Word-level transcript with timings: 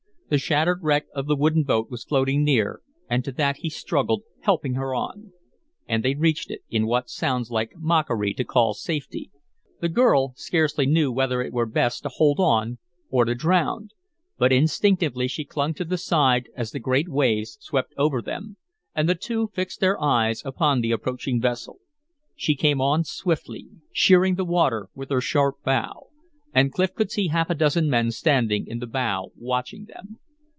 The 0.33 0.37
shattered 0.37 0.79
wreck 0.81 1.07
of 1.13 1.25
the 1.27 1.35
wooden 1.35 1.63
boat 1.63 1.91
was 1.91 2.05
floating 2.05 2.45
near, 2.45 2.79
and 3.09 3.21
to 3.25 3.33
that 3.33 3.57
he 3.57 3.69
struggled, 3.69 4.23
helping 4.39 4.75
her 4.75 4.95
on. 4.95 5.33
And 5.89 6.05
they 6.05 6.15
reached 6.15 6.49
it, 6.49 6.61
in 6.69 6.87
what 6.87 7.03
it 7.03 7.09
sounds 7.09 7.51
like 7.51 7.73
mockery 7.75 8.33
to 8.35 8.45
call 8.45 8.73
safety. 8.73 9.29
The 9.81 9.89
girl 9.89 10.31
scarcely 10.37 10.85
knew 10.85 11.11
whether 11.11 11.41
it 11.41 11.51
were 11.51 11.65
best 11.65 12.03
to 12.03 12.09
hold 12.15 12.39
on 12.39 12.77
or 13.09 13.25
to 13.25 13.35
drown. 13.35 13.89
But 14.37 14.53
instinctively 14.53 15.27
she 15.27 15.43
clung 15.43 15.73
to 15.73 15.83
the 15.83 15.97
side 15.97 16.47
as 16.55 16.71
the 16.71 16.79
great 16.79 17.09
waves 17.09 17.57
swept 17.59 17.93
over 17.97 18.21
them; 18.21 18.55
and 18.95 19.09
the 19.09 19.15
two 19.15 19.49
fixed 19.53 19.81
their 19.81 20.01
eyes 20.01 20.43
upon 20.45 20.79
the 20.79 20.93
approaching 20.93 21.41
vessel. 21.41 21.79
She 22.37 22.55
came 22.55 22.79
on 22.79 23.03
swiftly, 23.03 23.67
sheering 23.91 24.35
the 24.35 24.45
water 24.45 24.87
with 24.95 25.09
her 25.09 25.19
sharp 25.19 25.61
bow. 25.65 26.07
And 26.53 26.69
Clif 26.73 26.93
could 26.93 27.09
see 27.09 27.27
half 27.29 27.49
a 27.49 27.55
dozen 27.55 27.89
men 27.89 28.11
standing 28.11 28.67
in 28.67 28.79
the 28.79 28.87
bow 28.87 29.31
watching 29.37 29.85
them. 29.85 30.17